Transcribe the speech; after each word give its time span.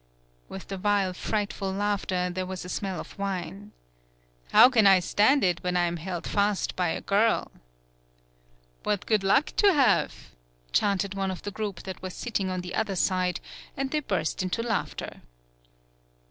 With 0.49 0.69
the 0.69 0.77
vile, 0.79 1.13
frightful 1.13 1.71
laughter 1.71 2.31
there 2.31 2.47
was 2.47 2.65
a 2.65 2.69
smell 2.69 2.99
of 2.99 3.19
wine. 3.19 3.71
"How 4.51 4.67
can 4.67 4.87
I 4.87 4.99
stand 4.99 5.43
it 5.43 5.63
when 5.63 5.77
I 5.77 5.83
am 5.83 5.97
held 5.97 6.25
fast 6.25 6.75
by 6.75 6.89
a 6.89 7.01
girl!" 7.01 7.51
82 7.51 7.51
THE 7.51 7.59
BILL 7.59 7.69
COLLECTING 7.69 8.91
"What 8.91 9.05
good 9.05 9.23
luck 9.23 9.45
to 9.57 9.73
have!" 9.75 10.13
chanted 10.71 11.13
one 11.13 11.29
of 11.29 11.43
the 11.43 11.51
group 11.51 11.83
that 11.83 12.01
was 12.01 12.15
sitting 12.15 12.49
on 12.49 12.61
the 12.61 12.73
other 12.73 12.95
side, 12.95 13.41
and 13.77 13.91
they 13.91 13.99
burst 13.99 14.41
into 14.41 14.63
laughter. 14.63 15.21